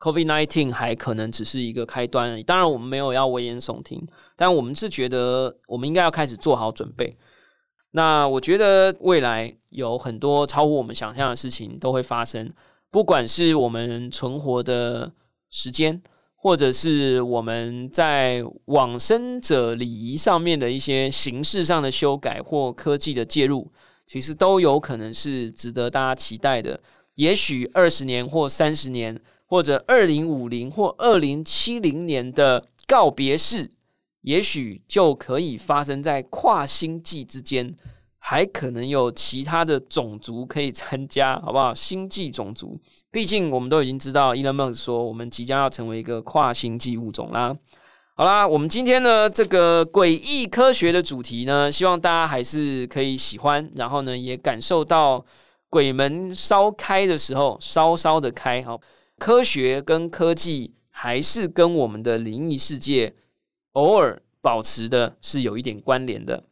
[0.04, 7.16] Covid nineteen 还可能只是一个开端，当然我们没有要危言耸听，但我们是觉得我们应该要开始做好准备。
[7.92, 12.52] 那我觉得未来有很多超乎我们想象的事情都会发生，
[12.92, 15.10] 不管是我们存活的
[15.50, 16.04] 时间，
[16.36, 23.72] 或者是我们在往生者礼仪上面的一些形式上的修改或科技的介入，
[24.06, 26.78] 其实都有可能是值得大家期待的。
[27.16, 29.18] 也许二十年或三十年。
[29.54, 33.70] 或者二零五零或二零七零年的告别式，
[34.22, 37.72] 也许就可以发生在跨星际之间，
[38.18, 41.72] 还可能有其他的种族可以参加， 好不好？
[41.72, 42.76] 星际种族，
[43.12, 47.56] 毕竟我们都已经知道，Elon Musk 说我们即将要成为一个跨星际物种啦。
[48.16, 55.24] 好啦，我们今天呢这个诡异科学的主题呢，希望大家还是可以喜欢，然后呢也感受到
[55.70, 58.82] 鬼门烧开的时候，稍稍的开，好。
[59.26, 63.14] 科学跟科技还是跟我们的灵异世界
[63.72, 66.44] 偶尔保持的是有一点关联的。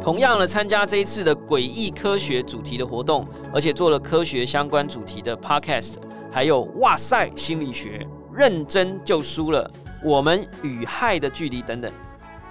[0.00, 5.96] 同样的，参加这一次的诡异科学主题的活动，而且做了科学相关主题的 podcast，
[6.30, 9.68] 还有哇塞心理学，认真就输了，
[10.04, 11.90] 我们与害的距离等等。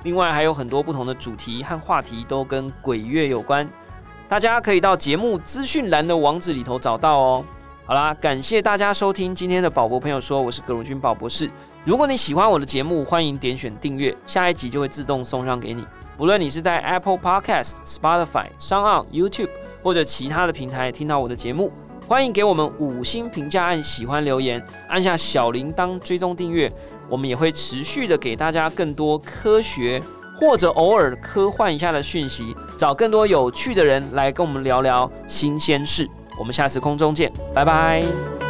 [0.03, 3.65] 另外还有很多不同的主题和话题都跟鬼月有关，
[4.27, 7.45] 大家可以到节目资讯栏的网址里头找到哦。
[7.89, 11.49] 好啦，感谢大家收听今天的宝博朋友说，我是葛荣军宝博士。
[11.83, 15.83] 如果你喜欢我的节目，欢迎点选订阅，下一集就会自动送上给你。
[16.15, 19.49] 不论你是在 Apple Podcast、Spotify、s o n YouTube
[19.81, 21.71] 或者其他的平台听到我的节目，
[22.07, 26.71] 欢迎给我们五星评价，按喜欢留言，按下小铃铛追踪订阅。
[27.09, 29.99] 我们也会持续的给大家更多科学
[30.39, 36.07] 或者偶尔科幻一下的讯息，找更多有趣的人来跟我们聊聊新鲜事。
[36.39, 38.48] 我们下次空中见，拜拜。